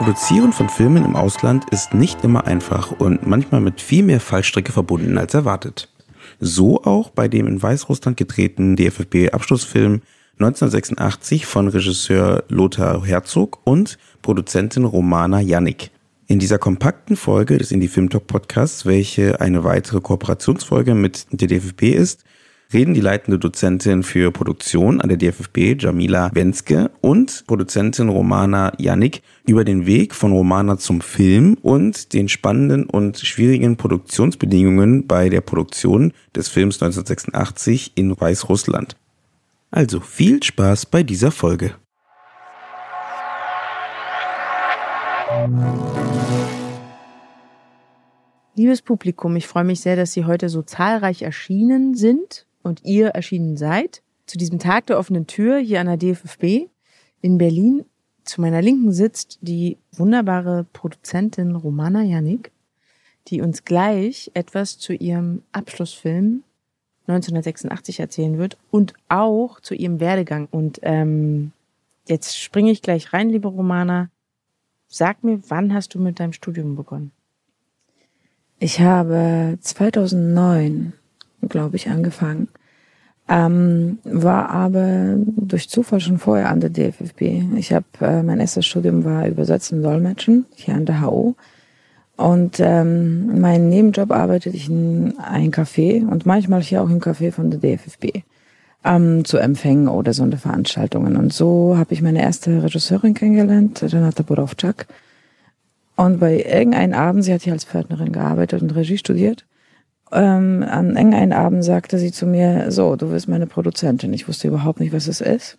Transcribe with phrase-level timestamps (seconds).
[0.00, 4.72] Produzieren von Filmen im Ausland ist nicht immer einfach und manchmal mit viel mehr Fallstrecke
[4.72, 5.92] verbunden als erwartet.
[6.38, 10.00] So auch bei dem in Weißrussland gedrehten DFFB-Abschlussfilm
[10.38, 15.90] 1986 von Regisseur Lothar Herzog und Produzentin Romana Jannik.
[16.28, 21.48] In dieser kompakten Folge des Indie Film Talk Podcasts, welche eine weitere Kooperationsfolge mit der
[21.48, 22.24] DFB ist,
[22.72, 29.22] reden die leitende Dozentin für Produktion an der DFFB, Jamila Wenske, und Produzentin Romana Janik
[29.46, 35.40] über den Weg von Romana zum Film und den spannenden und schwierigen Produktionsbedingungen bei der
[35.40, 38.96] Produktion des Films 1986 in Weißrussland.
[39.72, 41.74] Also viel Spaß bei dieser Folge.
[48.54, 53.08] Liebes Publikum, ich freue mich sehr, dass Sie heute so zahlreich erschienen sind und ihr
[53.08, 56.68] erschienen seid zu diesem Tag der offenen Tür hier an der DFFB
[57.20, 57.84] in Berlin.
[58.24, 62.52] Zu meiner Linken sitzt die wunderbare Produzentin Romana Janik,
[63.28, 66.44] die uns gleich etwas zu ihrem Abschlussfilm
[67.08, 70.46] 1986 erzählen wird und auch zu ihrem Werdegang.
[70.50, 71.52] Und ähm,
[72.06, 74.10] jetzt springe ich gleich rein, liebe Romana.
[74.86, 77.10] Sag mir, wann hast du mit deinem Studium begonnen?
[78.58, 80.92] Ich habe 2009
[81.48, 82.48] glaube ich, angefangen.
[83.28, 87.22] Ähm, war aber durch Zufall schon vorher an der DFFB.
[87.56, 91.34] Ich habe äh, mein erstes Studium war Übersetzen und Dolmetschen hier an der HU.
[92.16, 97.32] Und ähm, mein Nebenjob arbeitete ich in einem Café und manchmal hier auch im Café
[97.32, 98.24] von der DFFB
[98.84, 101.16] ähm, zu Empfängen oder Sonderveranstaltungen.
[101.16, 104.86] Und so habe ich meine erste Regisseurin kennengelernt, Renata Borowczak.
[105.96, 109.44] Und bei irgendeinem Abend, sie hat hier als Pförtnerin gearbeitet und Regie studiert,
[110.12, 114.12] ähm, an irgendeinem Abend sagte sie zu mir, so, du wirst meine Produzentin.
[114.12, 115.58] Ich wusste überhaupt nicht, was es ist.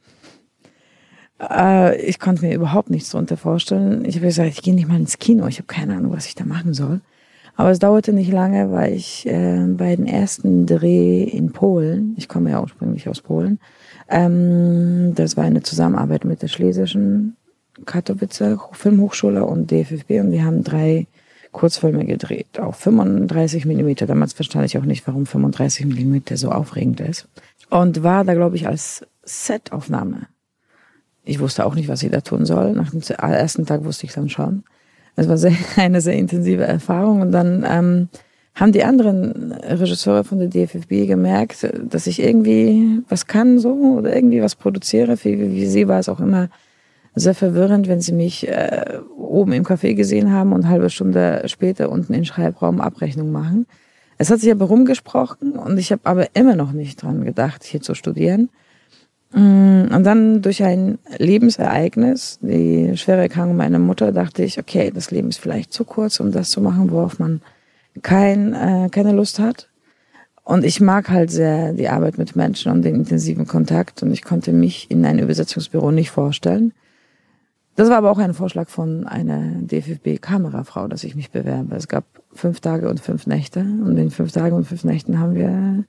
[1.42, 4.06] Äh, ich konnte mir überhaupt nichts darunter vorstellen.
[4.06, 5.48] Ich habe gesagt, ich gehe nicht mal ins Kino.
[5.48, 7.02] Ich habe keine Ahnung, was ich da machen soll.
[7.56, 12.28] Aber es dauerte nicht lange, weil ich äh, bei den ersten Dreh in Polen, ich
[12.28, 13.60] komme ja ursprünglich aus Polen,
[14.10, 17.36] ähm, das war eine Zusammenarbeit mit der Schlesischen
[17.86, 21.08] Katowice Filmhochschule und DFFB und wir haben drei
[21.52, 24.08] Kurzfilme gedreht, auf 35 Millimeter.
[24.08, 27.28] Damals verstand ich auch nicht, warum 35 Millimeter so aufregend ist.
[27.70, 30.28] Und war da, glaube ich, als Setaufnahme.
[31.24, 32.74] Ich wusste auch nicht, was ich da tun soll.
[32.74, 34.64] Nach dem ersten Tag wusste ich dann schon.
[35.16, 37.22] Es war sehr, eine sehr intensive Erfahrung.
[37.22, 38.10] Und dann ähm,
[38.56, 44.16] haben die anderen Regisseure von der DFFB gemerkt, dass ich irgendwie was kann so oder
[44.16, 45.18] irgendwie was produziere.
[45.18, 46.50] Für, wie sie war es auch immer
[47.16, 51.90] sehr verwirrend, wenn sie mich äh, oben im Café gesehen haben und halbe Stunde später
[51.90, 53.66] unten in Schreibraum Abrechnung machen.
[54.18, 57.82] Es hat sich aber rumgesprochen und ich habe aber immer noch nicht dran gedacht, hier
[57.82, 58.50] zu studieren.
[59.34, 65.12] Mm, und dann durch ein Lebensereignis, die schwere Erkrankung meiner Mutter, dachte ich, okay, das
[65.12, 67.42] Leben ist vielleicht zu kurz, um das zu machen, worauf man
[68.04, 69.70] kein, äh, keine Lust hat.
[70.44, 74.02] Und ich mag halt sehr die Arbeit mit Menschen und den intensiven Kontakt.
[74.04, 76.74] Und ich konnte mich in ein Übersetzungsbüro nicht vorstellen.
[77.82, 81.76] Das war aber auch ein Vorschlag von einer DFB-Kamerafrau, dass ich mich bewerbe.
[81.76, 85.34] Es gab fünf Tage und fünf Nächte und in fünf Tagen und fünf Nächten haben
[85.34, 85.84] wir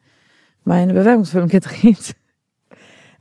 [0.64, 2.14] meinen Bewerbungsfilm gedreht.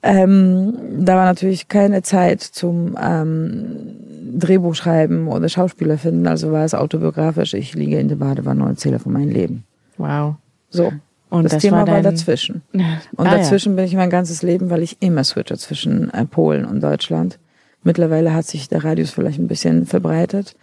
[0.04, 3.98] Ähm, da war natürlich keine Zeit zum ähm,
[4.40, 7.54] Drehbuch schreiben oder Schauspieler finden, also war es autobiografisch.
[7.54, 9.64] Ich liege in der Badewanne und erzähle von meinem Leben.
[9.98, 10.38] Wow.
[10.72, 10.92] So.
[11.30, 12.04] Und das, das Thema war, dein...
[12.04, 12.64] war, dazwischen.
[12.72, 13.76] Und ah, dazwischen ja.
[13.76, 17.38] bin ich mein ganzes Leben, weil ich immer switche zwischen äh, Polen und Deutschland.
[17.84, 20.56] Mittlerweile hat sich der Radius vielleicht ein bisschen verbreitet,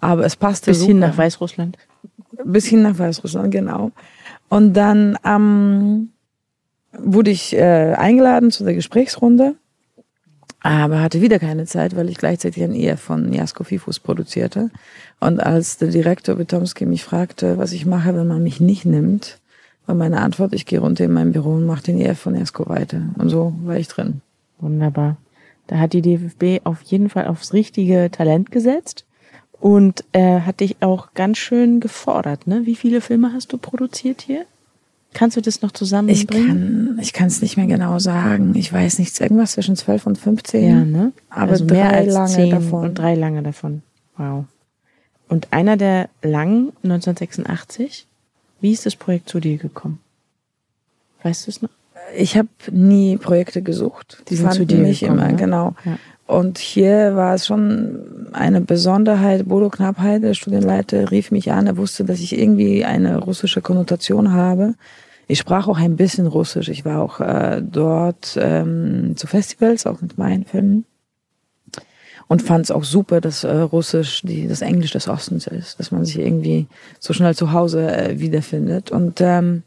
[0.00, 1.78] aber es passte Bis hin nach Weißrussland.
[2.44, 3.92] Bis hin nach Weißrussland, genau.
[4.48, 6.10] Und dann ähm,
[6.92, 9.54] wurde ich äh, eingeladen zu der Gesprächsrunde,
[10.60, 14.70] aber hatte wieder keine Zeit, weil ich gleichzeitig ein Ehe von Jasko Fifus produzierte.
[15.20, 19.38] Und als der Direktor Betomski mich fragte, was ich mache, wenn man mich nicht nimmt,
[19.86, 22.68] war meine Antwort, ich gehe runter in mein Büro und mache den Ehe von Jasko
[22.68, 23.02] weiter.
[23.16, 24.20] Und so war ich drin.
[24.58, 25.16] Wunderbar.
[25.66, 29.04] Da hat die DFB auf jeden Fall aufs richtige Talent gesetzt
[29.60, 32.46] und äh, hat dich auch ganz schön gefordert.
[32.46, 32.66] Ne?
[32.66, 34.44] Wie viele Filme hast du produziert hier?
[35.12, 36.98] Kannst du das noch zusammenbringen?
[37.00, 38.54] Ich kann es nicht mehr genau sagen.
[38.54, 39.18] Ich weiß nichts.
[39.18, 40.68] Irgendwas zwischen 12 und 15.
[40.68, 41.12] Ja, ne?
[41.30, 42.84] Aber also drei mehr als lange zehn davon.
[42.84, 43.82] Und drei lange davon.
[44.18, 44.44] Wow.
[45.28, 48.06] Und einer der langen, 1986.
[48.60, 50.00] Wie ist das Projekt zu dir gekommen?
[51.22, 51.70] Weißt du es noch?
[52.14, 54.22] Ich habe nie Projekte gesucht.
[54.28, 55.36] Die sind zu dir mich gekommen, immer, ne?
[55.36, 55.74] genau.
[55.84, 55.98] Ja.
[56.26, 59.46] Und hier war es schon eine Besonderheit.
[59.46, 61.66] Bodo Knappheit, der Studienleiter, rief mich an.
[61.66, 64.74] Er wusste, dass ich irgendwie eine russische Konnotation habe.
[65.28, 66.68] Ich sprach auch ein bisschen Russisch.
[66.68, 70.84] Ich war auch äh, dort ähm, zu Festivals, auch mit meinen Filmen.
[72.28, 75.92] Und fand es auch super, dass äh, Russisch die, das Englisch des Ostens ist, dass
[75.92, 76.66] man sich irgendwie
[76.98, 78.90] so schnell zu Hause äh, wiederfindet.
[78.90, 79.62] Und ähm,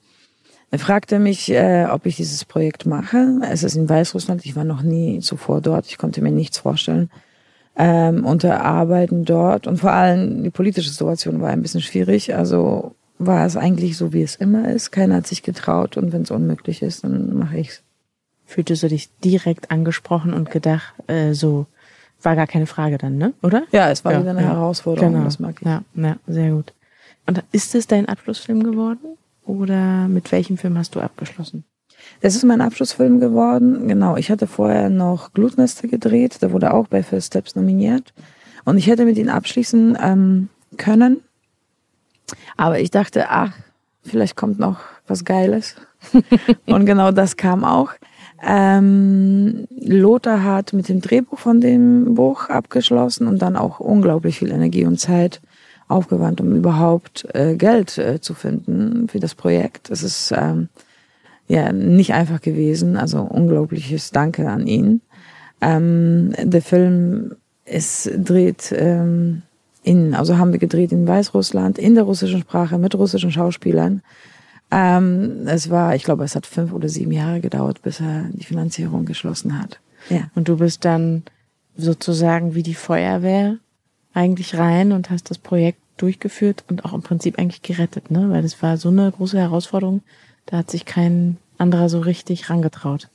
[0.71, 3.39] er fragte mich, äh, ob ich dieses Projekt mache.
[3.49, 4.45] Es ist in Weißrussland.
[4.45, 5.87] Ich war noch nie zuvor dort.
[5.87, 7.09] Ich konnte mir nichts vorstellen.
[7.75, 12.35] Ähm, unter Arbeiten dort und vor allem die politische Situation war ein bisschen schwierig.
[12.35, 14.91] Also war es eigentlich so, wie es immer ist.
[14.91, 17.81] Keiner hat sich getraut und wenn es unmöglich ist, dann mache ich's.
[18.45, 21.67] Fühltest du dich direkt angesprochen und gedacht, äh, so,
[22.21, 23.33] war gar keine Frage dann, ne?
[23.43, 23.63] Oder?
[23.71, 24.47] Ja, es war Ja, wieder eine ja.
[24.49, 25.13] Herausforderung.
[25.13, 25.25] Genau.
[25.25, 25.67] Das mag ich.
[25.67, 26.73] Ja, ja, sehr gut.
[27.27, 29.17] Und ist es dein Abschlussfilm geworden?
[29.49, 31.63] Oder mit welchem Film hast du abgeschlossen?
[32.21, 33.87] Das ist mein Abschlussfilm geworden.
[33.87, 36.43] Genau, ich hatte vorher noch Glutnester gedreht.
[36.43, 38.13] Der wurde auch bei First Steps nominiert.
[38.63, 41.21] Und ich hätte mit ihm abschließen ähm, können.
[42.57, 43.53] Aber ich dachte, ach,
[44.03, 45.77] vielleicht kommt noch was Geiles.
[46.67, 47.89] Und genau das kam auch.
[48.43, 54.51] Ähm, Lothar hat mit dem Drehbuch von dem Buch abgeschlossen und dann auch unglaublich viel
[54.51, 55.41] Energie und Zeit
[55.89, 59.89] aufgewandt, um überhaupt äh, Geld äh, zu finden für das Projekt.
[59.89, 60.69] Es ist ähm,
[61.47, 65.01] ja nicht einfach gewesen, also unglaubliches Danke an ihn.
[65.59, 69.41] Ähm, der Film ist dreht ähm,
[69.83, 74.01] in, also haben wir gedreht in Weißrussland, in der russischen Sprache, mit russischen Schauspielern.
[74.71, 78.43] Ähm, es war, ich glaube, es hat fünf oder sieben Jahre gedauert, bis er die
[78.43, 79.79] Finanzierung geschlossen hat.
[80.09, 80.29] Ja.
[80.35, 81.23] Und du bist dann
[81.75, 83.57] sozusagen wie die Feuerwehr
[84.13, 88.29] eigentlich rein und hast das Projekt durchgeführt und auch im Prinzip eigentlich gerettet, ne?
[88.29, 90.01] Weil das war so eine große Herausforderung,
[90.45, 93.09] da hat sich kein anderer so richtig rangetraut.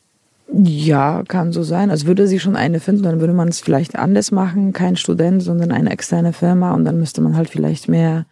[0.53, 1.91] Ja, kann so sein.
[1.91, 4.73] Also würde sie schon eine finden, dann würde man es vielleicht anders machen.
[4.75, 8.27] Kein Student, sondern eine externe Firma und dann müsste man halt vielleicht mehr,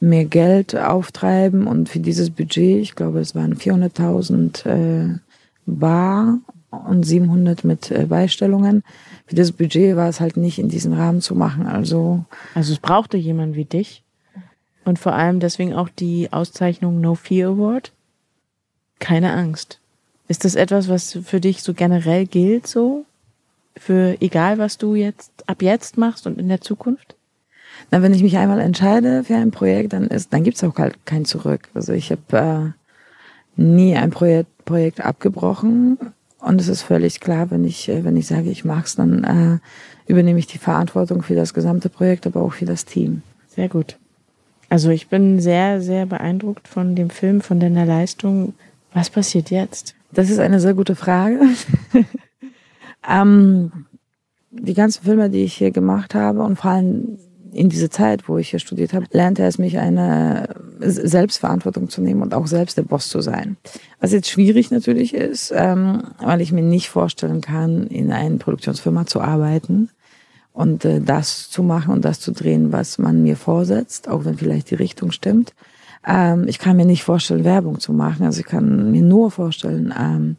[0.00, 5.18] mehr Geld auftreiben und für dieses Budget, ich glaube, es waren 400.000 äh,
[5.66, 6.38] Bar
[6.70, 8.82] und 700 mit äh, Beistellungen.
[9.26, 11.66] Für das Budget war es halt nicht in diesem Rahmen zu machen.
[11.66, 12.24] Also
[12.54, 14.02] Also es brauchte jemand wie dich.
[14.84, 17.92] Und vor allem deswegen auch die Auszeichnung No Fear Award.
[18.98, 19.80] Keine Angst.
[20.28, 23.04] Ist das etwas, was für dich so generell gilt, so?
[23.76, 27.14] Für egal, was du jetzt ab jetzt machst und in der Zukunft?
[27.90, 31.04] Na, wenn ich mich einmal entscheide für ein Projekt, dann ist, dann gibt's auch halt
[31.04, 31.68] kein Zurück.
[31.74, 32.74] Also ich habe
[33.56, 35.98] äh, nie ein Projekt, Projekt abgebrochen
[36.40, 39.58] und es ist völlig klar, wenn ich, äh, wenn ich sage, ich mach's, dann äh,
[40.10, 43.22] übernehme ich die Verantwortung für das gesamte Projekt, aber auch für das Team.
[43.48, 43.96] Sehr gut.
[44.68, 48.54] Also ich bin sehr, sehr beeindruckt von dem Film, von deiner Leistung.
[48.92, 49.94] Was passiert jetzt?
[50.12, 51.40] Das ist eine sehr gute Frage.
[53.08, 53.72] ähm,
[54.50, 57.18] die ganzen Filme, die ich hier gemacht habe und vor allem
[57.52, 60.48] in dieser Zeit, wo ich hier studiert habe, lernte es mich eine
[60.78, 63.56] Selbstverantwortung zu nehmen und auch selbst der Boss zu sein.
[64.00, 69.06] Was jetzt schwierig natürlich ist, ähm, weil ich mir nicht vorstellen kann, in einer Produktionsfirma
[69.06, 69.90] zu arbeiten
[70.52, 74.36] und äh, das zu machen und das zu drehen, was man mir vorsetzt, auch wenn
[74.36, 75.54] vielleicht die Richtung stimmt.
[76.06, 78.24] Ähm, ich kann mir nicht vorstellen, Werbung zu machen.
[78.24, 80.36] Also ich kann mir nur vorstellen, ähm,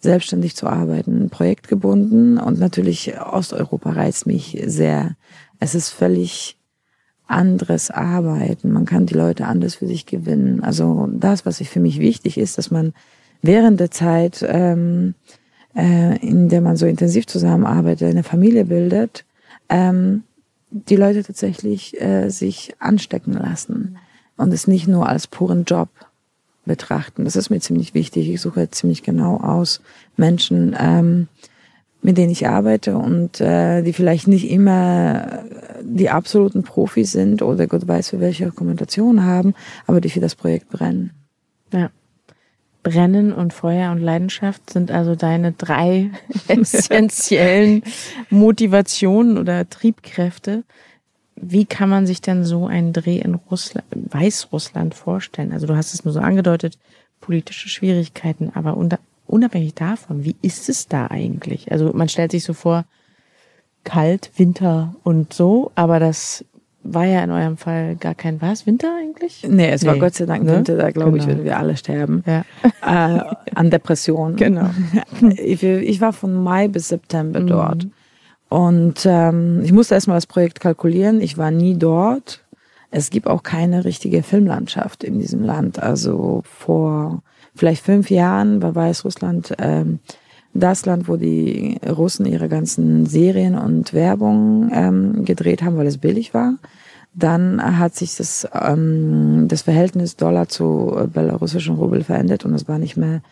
[0.00, 5.16] selbstständig zu arbeiten, projektgebunden und natürlich Osteuropa reizt mich sehr.
[5.60, 6.58] Es ist völlig
[7.26, 8.72] anderes Arbeiten.
[8.72, 10.62] Man kann die Leute anders für sich gewinnen.
[10.62, 12.92] Also das, was ich für mich wichtig ist, dass man
[13.42, 15.14] während der Zeit, ähm,
[15.74, 19.24] äh, in der man so intensiv zusammenarbeitet, eine Familie bildet,
[19.68, 20.24] ähm,
[20.70, 23.96] die Leute tatsächlich äh, sich anstecken lassen
[24.36, 25.88] und es nicht nur als puren Job
[26.66, 27.24] betrachten.
[27.24, 28.28] Das ist mir ziemlich wichtig.
[28.28, 29.80] Ich suche ziemlich genau aus
[30.16, 31.28] Menschen, ähm,
[32.04, 35.42] mit denen ich arbeite und äh, die vielleicht nicht immer
[35.82, 39.54] die absoluten Profis sind oder Gott weiß für welche Rekommendationen haben,
[39.86, 41.12] aber die für das Projekt brennen.
[41.72, 41.90] Ja.
[42.82, 46.10] Brennen und Feuer und Leidenschaft sind also deine drei
[46.48, 47.82] essentiellen
[48.28, 50.64] Motivationen oder Triebkräfte.
[51.36, 55.52] Wie kann man sich denn so einen Dreh in Russland, Weißrussland vorstellen?
[55.52, 56.78] Also du hast es nur so angedeutet,
[57.22, 61.70] politische Schwierigkeiten, aber unter, unabhängig davon, wie ist es da eigentlich?
[61.72, 62.84] Also man stellt sich so vor,
[63.84, 66.44] kalt, Winter und so, aber das
[66.82, 68.66] war ja in eurem Fall gar kein was.
[68.66, 69.44] Winter eigentlich?
[69.48, 70.52] Nee, es war Nee, Gott sei Dank ne?
[70.56, 71.36] Winter, da glaube ich, Genau.
[71.36, 72.22] würden wir alle sterben.
[72.26, 72.44] Ja.
[72.82, 73.20] Äh,
[73.54, 74.36] an Depressionen.
[74.36, 74.68] Genau.
[75.38, 77.46] Ich, ich war von Mai bis September Mhm.
[77.46, 77.86] dort.
[78.50, 81.20] Und ähm, ich musste erstmal das Projekt kalkulieren.
[81.22, 82.43] Ich war nie dort.
[82.94, 85.82] Es gibt auch keine richtige Filmlandschaft in diesem Land.
[85.82, 87.22] Also vor
[87.54, 89.98] vielleicht fünf Jahren war Weißrussland ähm,
[90.52, 95.98] das Land, wo die Russen ihre ganzen Serien und Werbung ähm, gedreht haben, weil es
[95.98, 96.54] billig war.
[97.14, 102.78] Dann hat sich das, ähm, das Verhältnis Dollar zu belarussischen Rubel verändert und es war
[102.78, 103.22] nicht mehr,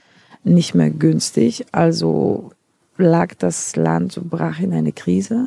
[0.42, 1.66] nicht mehr günstig.
[1.70, 2.50] Also
[2.96, 5.46] lag das Land brach in eine Krise.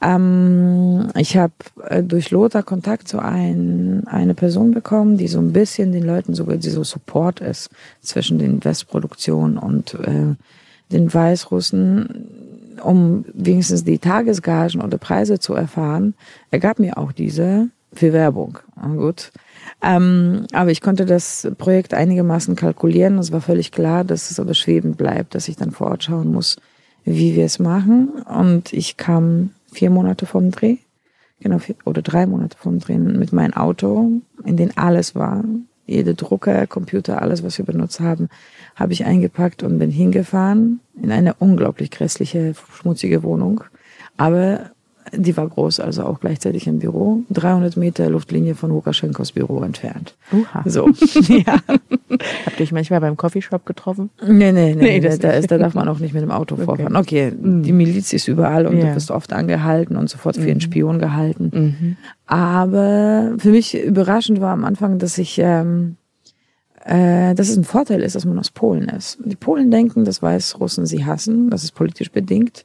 [0.00, 1.52] Ähm, ich habe
[1.88, 6.34] äh, durch Lothar Kontakt zu ein, eine Person bekommen, die so ein bisschen den Leuten
[6.34, 10.34] sogar die so Support ist zwischen den Westproduktionen und äh,
[10.92, 16.14] den Weißrussen, um wenigstens die Tagesgagen oder Preise zu erfahren.
[16.50, 18.58] Er gab mir auch diese für Werbung.
[18.96, 19.32] Gut.
[19.82, 23.18] Ähm, aber ich konnte das Projekt einigermaßen kalkulieren.
[23.18, 26.32] Es war völlig klar, dass es aber schwebend bleibt, dass ich dann vor Ort schauen
[26.32, 26.56] muss,
[27.04, 28.10] wie wir es machen.
[28.22, 30.76] Und ich kam vier Monate vom Dreh,
[31.40, 35.44] genau, vier, oder drei Monate vom Dreh mit meinem Auto, in dem alles war.
[35.86, 38.28] Jede Drucker, Computer, alles, was wir benutzt haben,
[38.76, 43.64] habe ich eingepackt und bin hingefahren in eine unglaublich grässliche, schmutzige Wohnung.
[44.18, 44.72] Aber
[45.12, 47.22] die war groß, also auch gleichzeitig im Büro.
[47.30, 50.14] 300 Meter Luftlinie von Lukaschenkos Büro entfernt.
[50.32, 50.62] Uha.
[50.66, 50.88] So,
[51.28, 51.56] ja.
[52.46, 54.10] Habt ihr euch manchmal beim Coffeeshop getroffen?
[54.26, 56.64] Nee, nee, nee, Nee, da, ist, da darf man auch nicht mit dem Auto Okay.
[56.64, 56.96] vorfahren.
[56.96, 57.62] Okay, Mhm.
[57.62, 58.86] die Miliz ist überall und Ja.
[58.90, 61.50] du wirst oft angehalten und sofort für einen Spion gehalten.
[61.52, 61.96] Mhm.
[62.26, 65.96] Aber für mich überraschend war am Anfang, dass ich, ähm,
[66.84, 69.18] äh, dass es ein Vorteil ist, dass man aus Polen ist.
[69.24, 72.64] Die Polen denken, dass Weißrussen sie hassen, das ist politisch bedingt.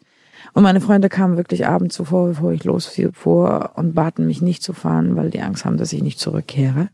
[0.51, 4.73] Und meine Freunde kamen wirklich abends zuvor, bevor ich losfuhr und baten mich nicht zu
[4.73, 6.89] fahren, weil die Angst haben, dass ich nicht zurückkehre.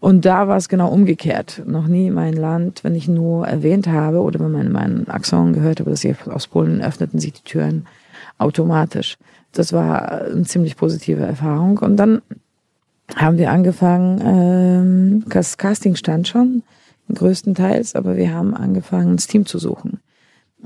[0.00, 1.62] Und da war es genau umgekehrt.
[1.64, 5.54] Noch nie in meinem Land, wenn ich nur erwähnt habe oder wenn man meinen Akzent
[5.54, 7.86] gehört habe, dass ich aus Polen öffneten sich die Türen
[8.36, 9.16] automatisch.
[9.52, 11.78] Das war eine ziemlich positive Erfahrung.
[11.78, 12.20] Und dann
[13.14, 16.64] haben wir angefangen, ähm, das Casting stand schon,
[17.14, 20.00] größtenteils, aber wir haben angefangen, das Team zu suchen.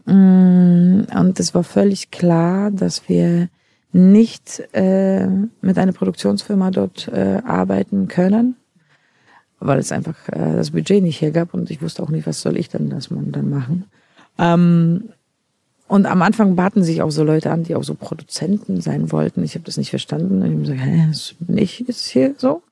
[0.04, 3.48] Mm, Und es war völlig klar, dass wir
[3.92, 8.56] nicht äh, mit einer Produktionsfirma dort äh, arbeiten können,
[9.58, 12.58] weil es einfach äh, das Budget nicht hergab und ich wusste auch nicht, was soll
[12.58, 13.86] ich denn das man dann machen.
[14.38, 15.08] Ähm,
[15.88, 19.44] und am Anfang baten sich auch so Leute an, die auch so Produzenten sein wollten.
[19.44, 20.42] Ich habe das nicht verstanden.
[20.42, 22.62] Und ich habe gesagt, hä, das bin ich hier so?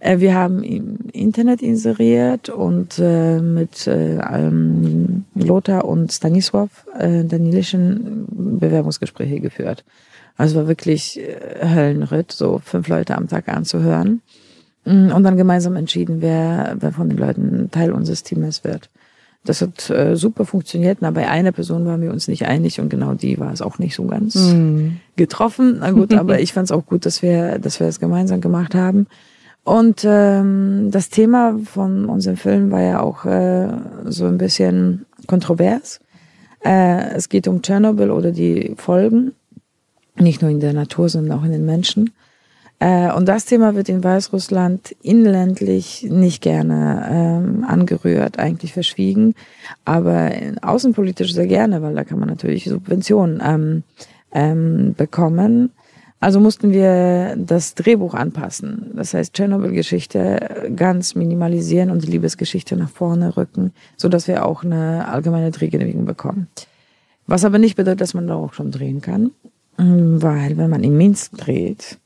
[0.00, 7.24] Äh, wir haben im Internet inseriert und äh, mit äh, ähm, Lothar und Stanisław äh,
[7.24, 8.26] Danilischen
[8.60, 9.84] Bewerbungsgespräche geführt.
[10.36, 14.20] Also war wirklich äh, Höllenritt, so fünf Leute am Tag anzuhören.
[14.84, 18.88] Mm, Und dann gemeinsam entschieden, wer, wer von den Leuten Teil unseres Teams wird.
[19.44, 20.98] Das hat äh, super funktioniert.
[21.00, 23.78] Na, bei einer Person waren wir uns nicht einig und genau die war es auch
[23.78, 24.98] nicht so ganz Mhm.
[25.16, 25.78] getroffen.
[25.80, 28.74] Na gut, aber ich fand es auch gut, dass wir, dass wir es gemeinsam gemacht
[28.76, 29.06] haben.
[29.68, 33.68] Und ähm, das Thema von unserem Film war ja auch äh,
[34.06, 36.00] so ein bisschen kontrovers.
[36.64, 39.32] Äh, es geht um Tschernobyl oder die Folgen,
[40.16, 42.14] nicht nur in der Natur, sondern auch in den Menschen.
[42.78, 49.34] Äh, und das Thema wird in Weißrussland inländlich nicht gerne ähm, angerührt, eigentlich verschwiegen,
[49.84, 50.30] aber
[50.62, 53.82] außenpolitisch sehr gerne, weil da kann man natürlich Subventionen ähm,
[54.32, 55.72] ähm, bekommen.
[56.20, 58.90] Also mussten wir das Drehbuch anpassen.
[58.94, 64.64] Das heißt, Tschernobyl-Geschichte ganz minimalisieren und die Liebesgeschichte nach vorne rücken, so dass wir auch
[64.64, 66.48] eine allgemeine Drehgenehmigung bekommen.
[67.28, 69.30] Was aber nicht bedeutet, dass man da auch schon drehen kann,
[69.76, 71.98] weil wenn man in Minsk dreht,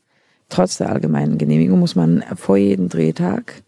[0.49, 3.63] trotz der allgemeinen Genehmigung muss man vor jedem Drehtag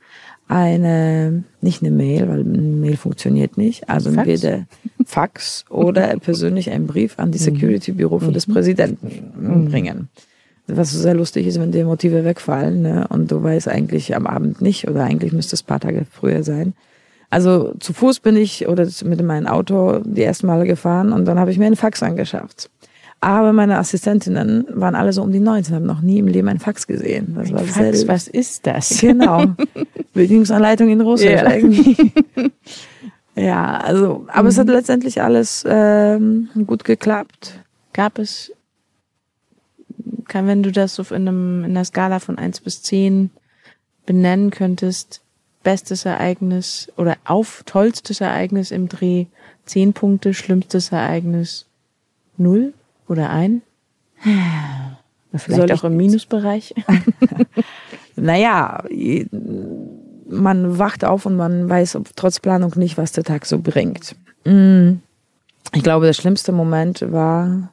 [0.47, 4.27] eine, nicht eine Mail, weil eine Mail funktioniert nicht, also Fax?
[4.27, 4.65] entweder
[5.03, 10.09] Fax oder persönlich einen Brief an die Security-Büro für des Präsidenten bringen.
[10.67, 14.61] Was sehr lustig ist, wenn die Motive wegfallen ne, und du weißt eigentlich am Abend
[14.61, 16.73] nicht oder eigentlich müsste es ein paar Tage früher sein.
[17.29, 21.39] Also zu Fuß bin ich oder mit meinem Auto die ersten Male gefahren und dann
[21.39, 22.69] habe ich mir einen Fax angeschafft.
[23.21, 26.59] Aber meine Assistentinnen waren alle so um die 19, haben noch nie im Leben einen
[26.59, 27.35] Fax gesehen.
[27.35, 28.99] Das war Fax, sehr, was ist das?
[29.01, 29.45] Genau.
[30.13, 31.51] Bedienungsanleitung in Russisch Ja.
[31.51, 32.11] irgendwie.
[33.35, 37.59] ja, also, aber es hat letztendlich alles ähm, gut geklappt.
[37.93, 38.51] Gab es,
[40.27, 43.29] kann, wenn du das so in, einem, in einer Skala von 1 bis 10
[44.05, 45.21] benennen könntest,
[45.63, 49.25] bestes Ereignis oder auf tollstes Ereignis im Dreh,
[49.65, 51.65] 10 Punkte, schlimmstes Ereignis
[52.37, 52.73] 0
[53.07, 53.61] oder 1?
[54.23, 56.73] Oder vielleicht Soll auch im Minusbereich?
[58.15, 58.83] Naja,
[60.27, 64.15] man wacht auf und man weiß trotz Planung nicht, was der Tag so bringt.
[64.45, 64.99] Mm.
[65.73, 67.71] Ich glaube, der schlimmste Moment war,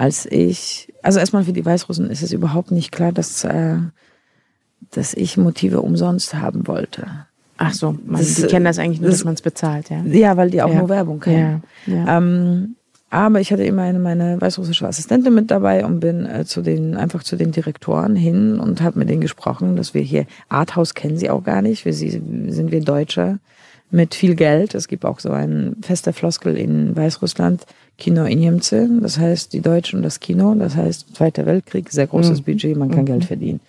[0.00, 3.76] als ich, also erstmal für die Weißrussen ist es überhaupt nicht klar, dass, äh,
[4.92, 7.06] dass ich Motive umsonst haben wollte.
[7.58, 10.02] Ach so, man, Das, die kennen das eigentlich nur, das- dass man es bezahlt, ja.
[10.04, 10.78] Ja, weil die auch Ja.
[10.78, 11.62] nur Werbung kennen.
[11.86, 12.16] Ja, ja.
[12.16, 12.76] Ähm,
[13.10, 16.96] aber ich hatte immer eine, meine weißrussische Assistentin mit dabei und bin äh, zu den,
[16.96, 21.18] einfach zu den Direktoren hin und habe mit denen gesprochen, dass wir hier, Arthouse kennen
[21.18, 22.08] sie auch gar nicht, wir sie,
[22.48, 23.38] sind wir Deutsche
[23.90, 24.74] mit viel Geld.
[24.74, 27.66] Es gibt auch so ein fester Floskel in Weißrussland,
[27.98, 32.06] Kino in Niemce, das heißt die Deutschen und das Kino, das heißt Zweiter Weltkrieg, sehr
[32.06, 33.60] großes Budget, man kann Geld verdienen.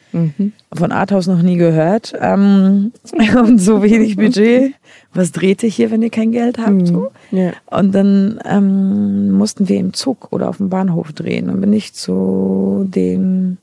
[0.74, 2.94] Von Arthouse noch nie gehört ähm,
[3.44, 4.74] und so wenig Budget.
[5.14, 6.88] Was dreht ihr hier, wenn ihr kein Geld habt?
[6.88, 7.12] So?
[7.32, 7.52] Ja.
[7.66, 11.50] Und dann ähm, mussten wir im Zug oder auf dem Bahnhof drehen.
[11.50, 13.58] Und bin ich zu dem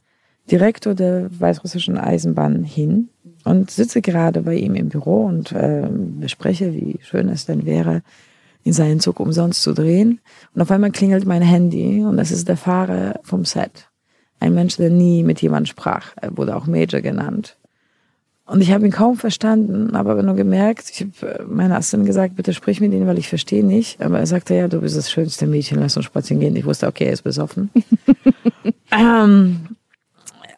[0.51, 3.09] Direktor der weißrussischen Eisenbahn hin
[3.45, 8.03] und sitze gerade bei ihm im Büro und äh, bespreche, wie schön es denn wäre,
[8.65, 10.21] in seinen Zug umsonst zu drehen.
[10.55, 13.89] Und auf einmal klingelt mein Handy und das ist der Fahrer vom Set.
[14.41, 16.13] Ein Mensch, der nie mit jemandem sprach.
[16.17, 17.57] Er wurde auch Major genannt.
[18.49, 22.55] Und ich habe ihn kaum verstanden, aber nur gemerkt, ich habe meiner Assistentin gesagt, bitte
[22.55, 24.01] sprich mit ihm, weil ich verstehe nicht.
[24.01, 26.57] Aber er sagte, ja, du bist das schönste Mädchen, lass uns spazieren gehen.
[26.57, 27.69] Ich wusste, okay, er ist besoffen.
[28.91, 29.61] ähm,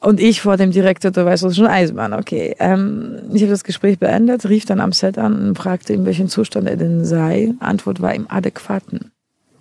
[0.01, 2.57] und ich vor dem Direktor der Weißrussischen Eisenbahn, okay.
[2.59, 6.29] Ähm, ich habe das Gespräch beendet, rief dann am Set an und fragte, in welchem
[6.29, 7.53] Zustand er denn sei.
[7.61, 9.13] Antwort war im adäquaten.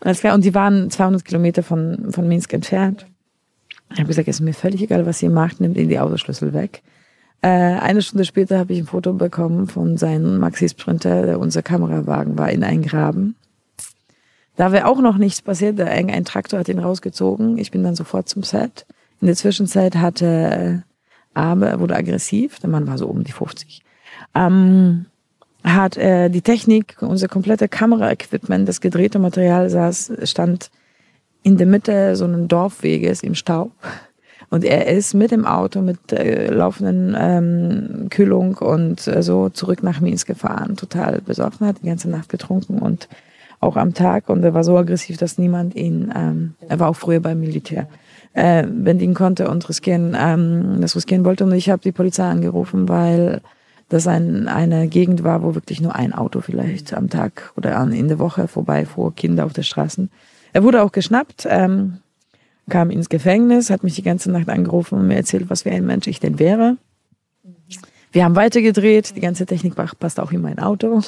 [0.00, 0.34] Alles klar.
[0.34, 3.06] Und die waren 200 Kilometer von, von Minsk entfernt.
[3.90, 6.52] Ich habe gesagt, es ist mir völlig egal, was ihr macht, nehmt ihn die Autoschlüssel
[6.52, 6.82] weg.
[7.40, 12.36] Äh, eine Stunde später habe ich ein Foto bekommen von seinem Maxi-Sprinter, der unser Kamerawagen
[12.36, 13.34] war, in einen Graben.
[14.58, 15.78] Da wäre auch noch nichts passiert.
[15.78, 17.58] Der, ein Traktor hat ihn rausgezogen.
[17.58, 18.86] Ich bin dann sofort zum Set.
[19.20, 23.82] In der Zwischenzeit hatte äh, Abe, wurde aggressiv, der Mann war so um die 50.
[24.34, 25.06] Ähm,
[25.62, 30.72] hat äh, die Technik, unser komplette Kameraequipment, das gedrehte Material saß, stand
[31.44, 33.70] in der Mitte so einen Dorfweges im Staub.
[34.50, 39.84] Und er ist mit dem Auto, mit äh, laufenden ähm, Kühlung und äh, so zurück
[39.84, 40.74] nach Minsk gefahren.
[40.76, 43.08] Total besoffen, hat die ganze Nacht getrunken und
[43.60, 44.28] auch am Tag.
[44.28, 47.88] Und er war so aggressiv, dass niemand ihn, ähm, er war auch früher beim Militär,
[48.34, 51.44] äh, bändigen konnte und riskieren, ähm, das riskieren wollte.
[51.44, 53.40] Und ich habe die Polizei angerufen, weil
[53.88, 57.92] das ein, eine Gegend war, wo wirklich nur ein Auto vielleicht am Tag oder an,
[57.92, 60.10] in der Woche vorbeifuhr, Kinder auf den Straßen.
[60.52, 61.98] Er wurde auch geschnappt, ähm,
[62.68, 65.86] kam ins Gefängnis, hat mich die ganze Nacht angerufen und mir erzählt, was für ein
[65.86, 66.76] Mensch ich denn wäre.
[68.12, 71.00] Wir haben weitergedreht, die ganze Technik passt auch in mein Auto.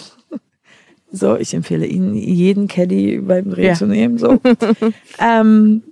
[1.13, 3.75] So, ich empfehle Ihnen, jeden Caddy beim Dreh Ja.
[3.75, 4.19] zu nehmen.
[4.19, 4.39] So.
[5.21, 5.83] ähm,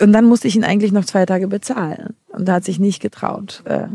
[0.00, 2.14] und dann musste ich ihn eigentlich noch zwei Tage bezahlen.
[2.28, 3.62] Und er hat sich nicht getraut.
[3.66, 3.88] Äh,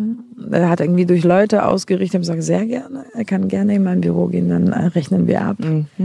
[0.52, 4.02] er hat irgendwie durch Leute ausgerichtet und gesagt, sehr gerne, er kann gerne in mein
[4.02, 5.58] Büro gehen, dann äh, rechnen wir ab.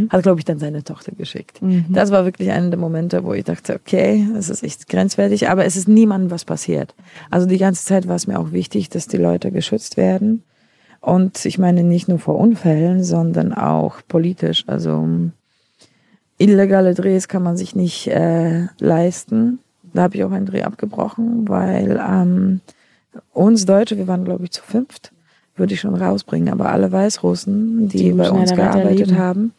[0.09, 1.61] Hat, glaube ich, dann seine Tochter geschickt.
[1.91, 5.65] Das war wirklich einer der Momente, wo ich dachte, okay, das ist echt grenzwertig, aber
[5.65, 6.95] es ist niemandem was passiert.
[7.31, 10.45] Also die ganze Zeit war es mir auch wichtig, dass die Leute geschützt werden.
[11.01, 14.65] Und ich meine nicht nur vor Unfällen, sondern auch politisch.
[14.67, 15.09] Also
[16.39, 19.61] illegale Drehs kann man sich nicht äh, leisten.
[19.95, 22.61] Da habe ich auch einen Dreh abgebrochen, weil ähm,
[23.33, 25.13] uns Deutsche, wir waren glaube ich zu fünft,
[25.57, 29.53] würde ich schon rausbringen, aber alle Weißrussen, die, Die bei uns gearbeitet haben,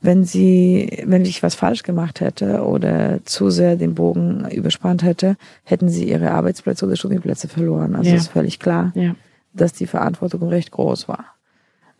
[0.00, 5.36] wenn sie, wenn ich was falsch gemacht hätte oder zu sehr den Bogen überspannt hätte,
[5.64, 7.94] hätten sie ihre Arbeitsplätze oder Studienplätze verloren.
[7.94, 8.16] Also Ja.
[8.16, 9.14] ist völlig klar Ja.
[9.56, 11.26] Dass die Verantwortung recht groß war.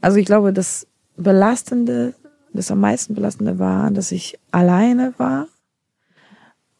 [0.00, 2.14] Also ich glaube, das Belastende,
[2.52, 5.48] das am meisten Belastende war, dass ich alleine war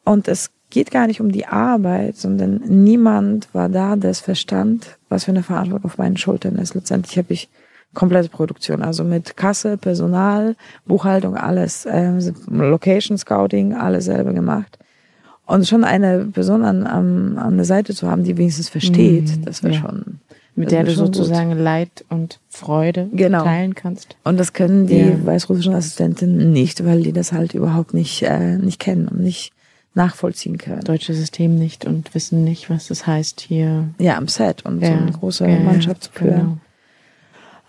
[0.05, 4.99] und es geht gar nicht um die Arbeit, sondern niemand war da, der es verstand,
[5.09, 6.75] was für eine Verantwortung auf meinen Schultern ist.
[6.75, 7.49] Letztendlich habe ich
[7.95, 14.79] komplette Produktion, also mit Kasse, Personal, Buchhaltung, alles, ähm, Location Scouting, alles selber gemacht.
[15.47, 19.63] Und schon eine Person an, an, an der Seite zu haben, die wenigstens versteht, das
[19.63, 19.81] wäre ja.
[19.81, 20.21] schon.
[20.57, 21.15] Mit das der du schon gut.
[21.17, 23.45] sozusagen Leid und Freude Genau.
[23.45, 24.17] teilen kannst.
[24.25, 25.27] Und das können die Ja.
[25.27, 29.53] weißrussischen Assistenten nicht, weil die das halt überhaupt nicht, äh, nicht kennen und nicht
[29.95, 30.81] nachvollziehen können.
[30.83, 33.89] Deutsche System nicht und wissen nicht, was das heißt hier.
[33.99, 34.97] Ja, am Set und so Ja.
[34.99, 36.61] eine große Ja, Mannschaft zu führen.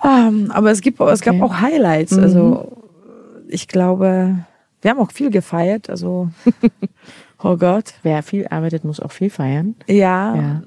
[0.03, 0.27] genau.
[0.27, 1.43] Ähm, aber es gibt, es gab Okay.
[1.43, 2.11] auch Highlights.
[2.11, 2.23] Mhm.
[2.23, 2.77] Also
[3.47, 4.37] ich glaube,
[4.81, 5.89] wir haben auch viel gefeiert.
[5.89, 6.29] Also
[7.43, 9.75] oh Gott, Wer viel arbeitet, muss auch viel feiern.
[9.87, 10.61] ja.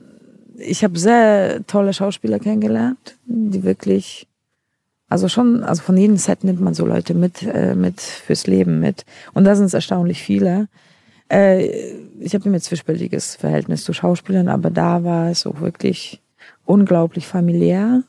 [0.58, 4.26] Ich habe sehr tolle Schauspieler kennengelernt, die wirklich,
[5.08, 8.80] also schon, also von jedem Set nimmt man so Leute mit, äh, mit fürs Leben
[8.80, 9.04] mit.
[9.32, 10.68] Und da sind es erstaunlich viele.
[11.30, 11.66] Äh,
[12.18, 16.20] ich habe ein zwiespältiges Verhältnis zu Schauspielern, aber da war es auch wirklich
[16.64, 18.02] unglaublich familiär.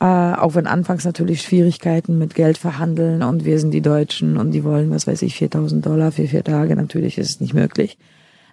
[0.00, 4.52] Äh, auch wenn anfangs natürlich Schwierigkeiten mit Geld verhandeln und wir sind die Deutschen und
[4.52, 6.74] die wollen, was weiß ich, 4000 Dollar für vier Tage.
[6.74, 7.98] Natürlich ist es nicht möglich.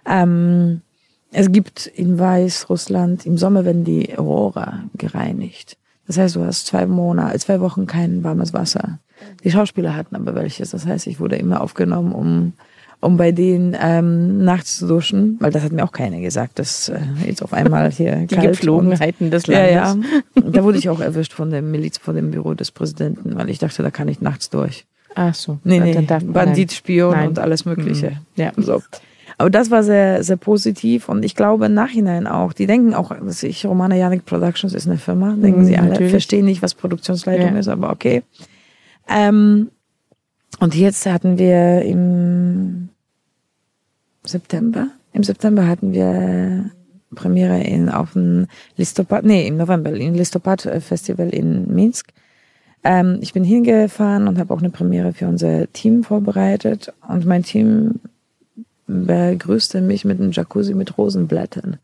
[0.04, 0.82] Ähm,
[1.32, 5.76] es gibt in Weißrussland, im Sommer werden die Rohre gereinigt.
[6.06, 8.98] Das heißt, du hast zwei Monate, zwei Wochen kein warmes Wasser.
[9.44, 10.70] Die Schauspieler hatten aber welches.
[10.70, 12.52] Das heißt, ich wurde immer aufgenommen, um,
[13.00, 16.88] um bei denen ähm, nachts zu duschen, weil das hat mir auch keiner gesagt, dass
[16.88, 20.06] äh, jetzt auf einmal hier Die kalt Gepflogenheiten und, des ja, Landes.
[20.34, 20.42] ja.
[20.50, 23.58] Da wurde ich auch erwischt von dem Miliz, von dem Büro des Präsidenten, weil ich
[23.58, 24.86] dachte, da kann ich nachts durch.
[25.14, 25.58] Ach so.
[25.64, 27.28] Nee, Ja, nee, Bandit, Spion Nein.
[27.28, 28.10] und alles Mögliche.
[28.10, 28.16] Mhm.
[28.36, 28.52] Ja.
[28.56, 28.80] So.
[29.40, 33.14] Aber das war sehr, sehr positiv und ich glaube im Nachhinein auch, die denken auch,
[33.14, 36.10] dass ich, Romana Janik Productions ist eine Firma, denken Mhm, sie alle, natürlich.
[36.10, 37.58] verstehen nicht, was Produktionsleitung Ja.
[37.60, 38.22] ist, aber okay.
[39.08, 39.70] Ähm,
[40.58, 42.88] und jetzt hatten wir im
[44.24, 46.70] September, im September hatten wir
[47.14, 48.46] Premiere in, auf dem
[48.76, 52.08] Listopad, nee, im November, im Listopad äh, Festival in Minsk.
[52.84, 57.44] Ähm, ich bin hingefahren und habe auch eine Premiere für unser Team vorbereitet und mein
[57.44, 58.00] Team
[58.88, 61.76] begrüßte mich mit einem Jacuzzi mit Rosenblättern.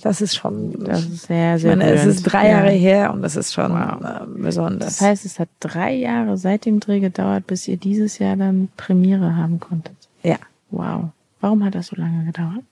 [0.00, 2.78] Das ist schon, Das ist sehr, ich sehr meine, es ist drei Jahre Ja.
[2.78, 4.00] her und das ist schon Wow.
[4.02, 4.98] äh, besonders.
[4.98, 8.68] Das heißt, es hat drei Jahre seit dem Dreh gedauert, bis ihr dieses Jahr dann
[8.76, 9.94] Premiere haben konntet.
[10.22, 10.36] ja.
[10.70, 11.10] Wow.
[11.40, 12.62] Warum hat das so lange gedauert?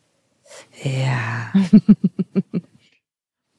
[0.83, 1.53] Ja.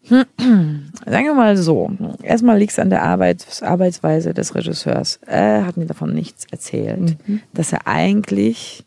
[0.10, 1.92] Sagen wir mal so.
[2.24, 5.20] Erstmal liegt es an der Arbeits Arbeitsweise des Regisseurs.
[5.26, 7.18] Er hat mir davon nichts erzählt,
[7.54, 8.84] dass er eigentlich,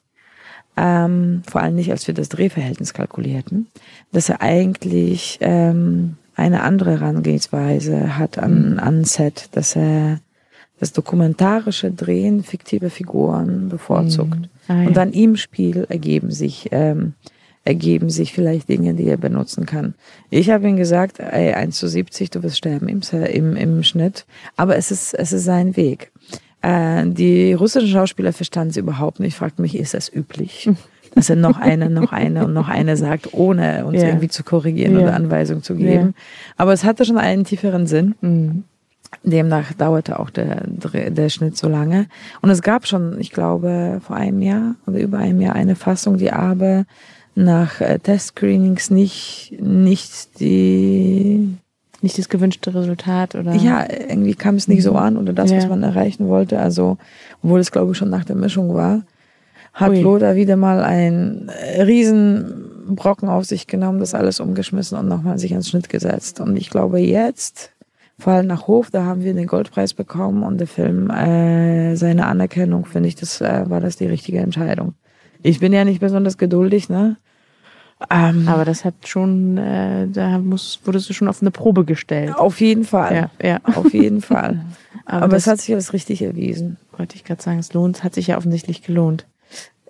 [0.77, 3.69] ähm, vor allem nicht, als wir das Drehverhältnis kalkulierten,
[4.13, 10.21] dass er eigentlich ähm, eine andere Herangehensweise hat an, an Set, dass er
[10.81, 14.49] das dokumentarische Drehen fiktive Figuren bevorzugt.
[14.69, 14.89] Ah, ja.
[14.89, 17.15] Und dann im Spiel ergeben sich, ähm,
[17.65, 19.95] ergeben sich vielleicht Dinge, die er benutzen kann.
[20.31, 24.27] Ich habe ihm gesagt, ey, 1 zu 70, du wirst sterben im, im, im Schnitt.
[24.57, 26.11] Aber es ist, es ist sein Weg.
[26.65, 30.71] Äh, die russischen Schauspieler verstanden es überhaupt nicht, fragten mich, ist das üblich?
[31.15, 34.09] Dass er noch eine, noch eine und noch eine sagt, ohne uns Ja.
[34.09, 35.03] irgendwie zu korrigieren Ja.
[35.03, 36.15] oder Anweisungen zu geben.
[36.57, 38.15] Aber es hatte schon einen tieferen Sinn.
[38.21, 38.65] Mhm.
[39.23, 42.07] Demnach dauerte auch der, der Schnitt so lange.
[42.43, 46.17] Und es gab schon, ich glaube, vor einem Jahr oder über einem Jahr eine Fassung,
[46.17, 46.85] die aber
[47.37, 51.55] nach äh, Testscreenings nicht, nicht die,
[52.05, 53.55] Nicht das gewünschte Resultat oder?
[53.55, 55.71] ja, irgendwie kam es nicht so an oder das, was Ja.
[55.71, 56.59] man erreichen wollte.
[56.59, 56.99] Also,
[57.43, 59.05] obwohl es, glaube ich, schon nach der Mischung war,
[59.73, 60.01] hat Ui.
[60.03, 65.39] Lothar wieder mal einen äh, riesen Brocken auf sich genommen, das alles umgeschmissen und nochmal
[65.39, 66.41] sich ans Schnitt gesetzt.
[66.41, 67.73] Und ich glaube, jetzt,
[68.19, 72.27] vor allem nach Hof, da haben wir den Goldpreis bekommen und der Film, äh, seine
[72.27, 74.93] Anerkennung, finde ich, das äh, war das die richtige Entscheidung.
[75.43, 77.17] Ich bin ja nicht besonders geduldig, ne?
[78.11, 82.35] Ähm, Aber das hat schon, äh, da muss, wurdest du schon auf eine Probe gestellt.
[82.37, 83.31] auf jeden Fall.
[83.41, 83.61] Ja, ja.
[83.75, 84.65] Auf jeden Fall.
[85.07, 86.77] Aber, Aber, es hat sich als richtig erwiesen.
[86.97, 89.27] wollte ich gerade sagen, es lohnt, es hat sich ja offensichtlich gelohnt.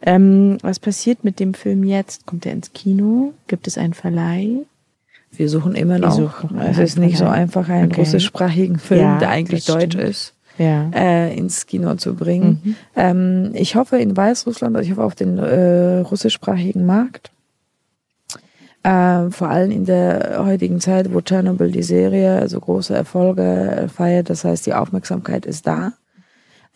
[0.02, 2.26] Ähm, was passiert mit dem Film jetzt?
[2.26, 3.32] Kommt er ins Kino?
[3.46, 4.58] Gibt es einen Verleih?
[5.32, 6.12] Wir suchen immer noch.
[6.14, 8.00] suchen es ist nicht so einfach, einen Okay.
[8.02, 10.04] russischsprachigen Film, Ja, der eigentlich deutsch stimmt.
[10.08, 10.90] ist, Ja.
[10.94, 12.60] äh, ins Kino zu bringen.
[12.62, 12.76] Mhm.
[12.96, 17.30] Ähm, ich hoffe in Weißrussland, also ich hoffe auf den äh, russischsprachigen Markt.
[18.84, 24.28] Äh, vor allem in der heutigen Zeit, wo Chernobyl die Serie so große Erfolge feiert,
[24.30, 25.94] das heißt, die Aufmerksamkeit ist da.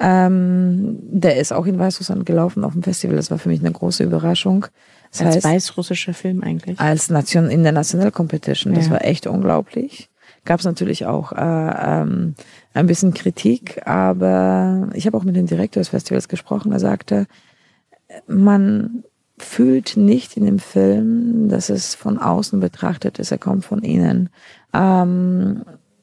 [0.00, 3.16] Ähm, der ist auch in Weißrussland gelaufen auf dem Festival.
[3.16, 4.66] Das war für mich eine große Überraschung.
[5.10, 6.78] Das Als heißt, weißrussischer Film eigentlich.
[6.78, 8.74] als Nation in der National Competition.
[8.74, 8.92] Das Ja.
[8.92, 10.08] war echt unglaublich.
[10.44, 12.34] Gab es natürlich auch äh, ähm,
[12.74, 16.72] ein bisschen Kritik, aber ich habe auch mit dem Direktor des Festivals gesprochen.
[16.72, 17.26] Er sagte,
[18.26, 19.02] man
[19.42, 23.30] fühlt nicht in dem Film, dass es von außen betrachtet ist.
[23.30, 24.30] Er kommt von innen.
[24.72, 25.62] Ähm,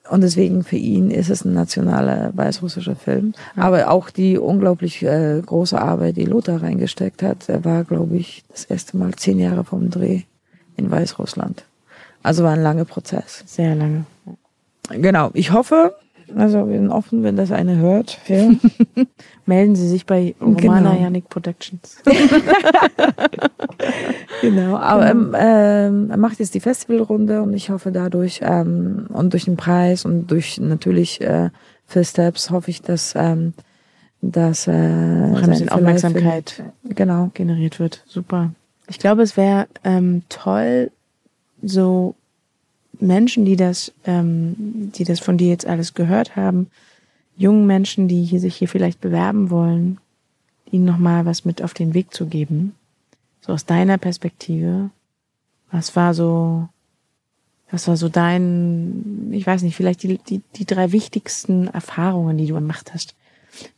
[0.09, 3.33] und deswegen für ihn ist es ein nationaler weißrussischer Film.
[3.55, 7.49] Aber auch die unglaublich äh, große Arbeit, die Lothar reingesteckt hat.
[7.49, 10.21] Er war, glaube ich, das erste Mal zehn Jahre vom Dreh
[10.77, 11.65] in Weißrussland.
[12.21, 13.43] Also war ein langer Prozess.
[13.45, 14.05] Sehr lange.
[14.89, 15.31] Genau.
[15.33, 15.95] Ich hoffe,
[16.35, 18.19] also wir sind offen, wenn das eine hört.
[18.27, 18.49] Ja.
[19.45, 21.01] Melden Sie sich bei Romana Genau.
[21.01, 21.97] Yannick Productions.
[24.41, 29.33] Genau, aber ähm, ähm, er macht jetzt die Festivalrunde und ich hoffe dadurch ähm, und
[29.33, 31.49] durch den Preis und durch natürlich äh,
[31.85, 33.15] First Steps hoffe ich, dass
[34.21, 36.97] dass äh, ein Aufmerksamkeit findet.
[36.97, 37.31] Genau.
[37.33, 38.03] generiert wird.
[38.05, 38.51] Super.
[38.87, 40.91] Ich glaube, es wäre ähm, toll,
[41.61, 42.15] so
[42.99, 46.67] Menschen, die das, ähm, die das von dir jetzt alles gehört haben,
[47.37, 49.99] jungen Menschen, die hier sich hier vielleicht bewerben wollen,
[50.71, 52.75] ihnen nochmal was mit auf den Weg zu geben.
[53.41, 54.89] So aus deiner Perspektive.
[55.71, 56.67] Was war so,
[57.69, 62.47] was war so dein, ich weiß nicht, vielleicht die, die, die drei wichtigsten Erfahrungen, die
[62.47, 63.15] du gemacht hast,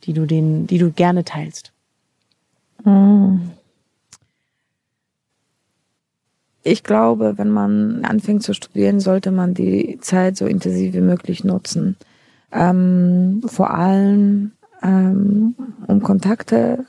[0.04, 1.72] die du den, die du gerne teilst?
[6.68, 11.44] Ich glaube, wenn man anfängt zu studieren, sollte man die Zeit so intensiv wie möglich
[11.44, 11.96] nutzen.
[12.52, 14.52] Ähm, vor allem,
[14.82, 15.54] ähm,
[15.86, 16.84] um Kontakte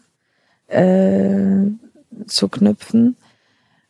[0.67, 1.67] äh,
[2.27, 3.15] zu knüpfen.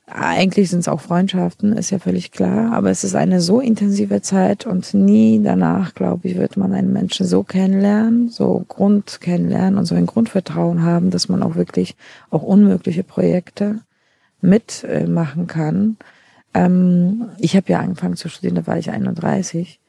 [0.05, 4.23] Eigentlich sind es auch Freundschaften, ist ja völlig klar, aber es ist eine so intensive
[4.23, 9.77] Zeit und nie danach, glaube ich, wird man einen Menschen so kennenlernen, so Grund kennenlernen
[9.77, 11.95] und so ein Grundvertrauen haben, dass man auch wirklich
[12.31, 13.81] auch unmögliche Projekte
[14.41, 15.97] mitmachen kann.
[16.53, 19.79] Ähm, ich habe ja angefangen zu studieren, da war ich 31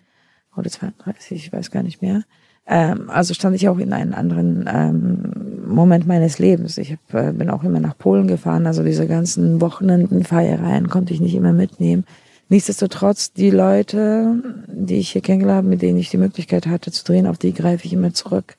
[0.57, 2.23] oder 32, ich weiß gar nicht mehr.
[2.67, 6.79] Ähm, also stand ich auch in einem anderen ähm, Moment meines Lebens.
[6.79, 11.21] Ich hab, äh, bin auch immer nach Polen gefahren, also diese ganzen Wochenendenfeiereien konnte ich
[11.21, 12.05] nicht immer mitnehmen.
[12.49, 17.05] Nichtsdestotrotz, die Leute, die ich hier kennengelernt habe, mit denen ich die Möglichkeit hatte zu
[17.05, 18.57] drehen, auf die greife ich immer zurück.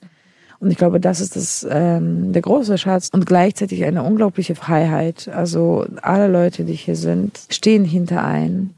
[0.62, 5.28] Und ich glaube, das ist das, ähm, der große Schatz und gleichzeitig eine unglaubliche Freiheit.
[5.34, 8.72] Also alle Leute, die hier sind, stehen hinter ein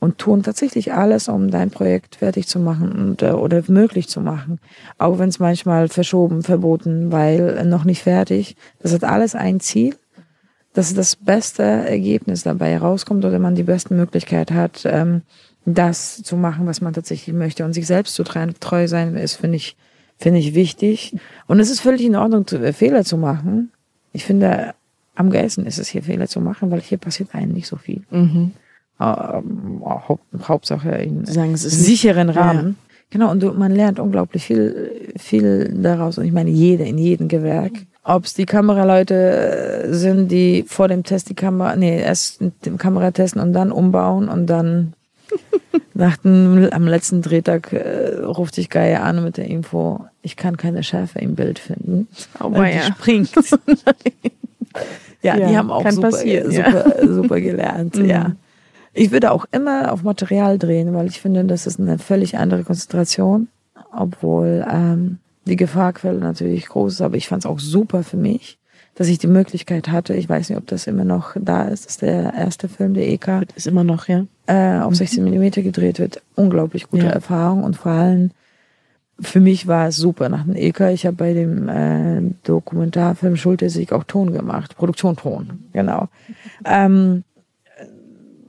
[0.00, 4.22] und tun tatsächlich alles, um dein Projekt fertig zu machen und, äh, oder möglich zu
[4.22, 4.60] machen.
[4.96, 8.56] Auch wenn es manchmal verschoben, verboten, weil noch nicht fertig.
[8.80, 9.94] Das hat alles ein Ziel,
[10.72, 15.20] dass das beste Ergebnis dabei herauskommt oder man die beste Möglichkeit hat, ähm,
[15.66, 17.66] das zu machen, was man tatsächlich möchte.
[17.66, 19.76] Und sich selbst zu treu sein, ist, finde ich,
[20.18, 21.16] finde ich wichtig.
[21.46, 23.70] Und es ist völlig in Ordnung, äh, Fehler zu machen.
[24.12, 24.74] Ich finde,
[25.14, 28.02] am geilsten ist es hier Fehler zu machen, weil hier passiert einem nicht so viel.
[28.10, 28.52] Mhm.
[28.98, 32.68] Ähm, Haupt, Hauptsache in Sagen, sicheren Rahmen.
[32.68, 32.96] Ja.
[33.10, 36.18] Genau, und du, man lernt unglaublich viel, viel daraus.
[36.18, 37.72] Und ich meine, jeder in jedem Gewerk.
[38.02, 39.14] Ob es die Kameraleute
[39.84, 43.72] äh, sind, die vor dem Test die Kamera, nee, erst den Kamera testen und dann
[43.72, 44.94] umbauen und dann
[45.96, 50.56] nach dem, am letzten Drehtag äh, ruft sich Gaia an mit der Info, ich kann
[50.56, 52.08] keine Schärfe im Bild finden.
[52.40, 52.82] Oh, und die ja.
[52.82, 53.32] springt.
[55.22, 57.96] ja, ja, die haben auch super, super, super gelernt.
[57.96, 58.04] Mhm.
[58.04, 58.32] Ja.
[58.92, 62.64] Ich würde auch immer auf Material drehen, weil ich finde, das ist eine völlig andere
[62.64, 63.48] Konzentration,
[63.92, 68.58] obwohl ähm, die Gefahrquelle natürlich groß ist, aber ich fand es auch super für mich
[68.96, 71.92] dass ich die Möglichkeit hatte, ich weiß nicht, ob das immer noch da ist, das
[71.92, 73.42] ist der erste Film der EK.
[73.54, 74.26] Ist immer noch, ja.
[74.46, 75.30] Äh, auf 16 mhm.
[75.30, 76.22] Millimeter gedreht wird.
[76.34, 77.12] Unglaublich gute ja.
[77.12, 78.30] Erfahrung und vor allem
[79.20, 80.80] für mich war es super nach dem EK.
[80.92, 86.08] Ich habe bei dem äh, Dokumentarfilm Schultersieg auch Ton gemacht, Produktion Ton, genau.
[86.64, 87.24] Ähm,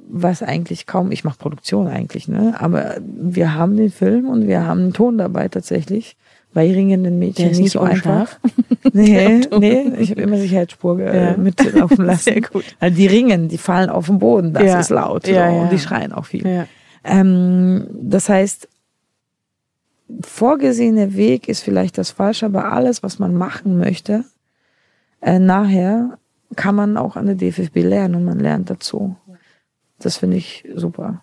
[0.09, 2.55] was eigentlich kaum, ich mache Produktion eigentlich, ne?
[2.59, 6.15] Aber wir haben den Film und wir haben einen Ton dabei tatsächlich
[6.57, 8.39] bei ringenden Mädchen nicht so einfach.
[8.91, 11.37] nee, nee, ich habe immer Sicherheitsspur äh, ja.
[11.37, 12.33] mitlaufen lassen.
[12.33, 12.63] Sehr gut.
[12.79, 14.79] Also die ringen, die fallen auf den Boden, das ja.
[14.79, 15.27] ist laut.
[15.27, 16.65] Ja, so, und die schreien auch viel.
[17.03, 18.67] Ähm, das heißt,
[20.21, 24.25] vorgesehene Weg ist vielleicht das Falsche, aber alles, was man machen möchte,
[25.21, 26.17] äh, nachher
[26.55, 29.15] kann man auch an der DFB lernen und man lernt dazu.
[29.99, 31.21] Das finde ich super.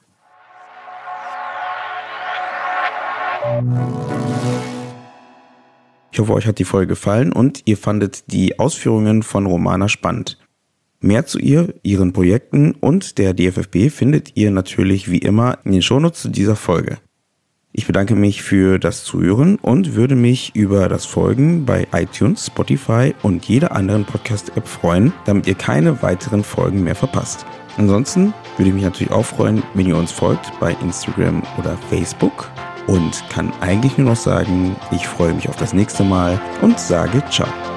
[6.14, 10.38] Ich hoffe, euch hat die Folge gefallen und ihr fandet die Ausführungen von Romana spannend.
[11.00, 15.82] Mehr zu ihr, ihren Projekten und der DFFB findet ihr natürlich wie immer in den
[15.82, 16.98] Shownotes zu dieser Folge.
[17.72, 23.12] Ich bedanke mich für das Zuhören und würde mich über das Folgen bei iTunes, Spotify
[23.24, 27.44] und jeder anderen Podcast-App freuen, damit ihr keine weiteren Folgen mehr verpasst.
[27.76, 32.48] Ansonsten würde ich mich natürlich auch freuen, wenn ihr uns folgt bei Instagram oder Facebook
[32.86, 37.22] und kann eigentlich nur noch sagen, ich freue mich auf das nächste Mal und sage
[37.30, 37.73] ciao.